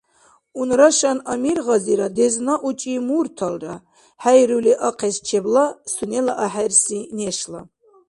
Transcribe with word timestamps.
Унрашан 0.59 1.17
Амир 1.33 1.57
Гъазира 1.65 2.07
дезна 2.17 2.55
учӀи 2.67 2.95
мурталра, 3.07 3.75
хӀейрули 4.21 4.73
ахъес 4.87 5.15
чебла 5.27 5.65
сунела 5.93 6.33
ахӀерси 6.45 6.99
нешла. 7.17 7.61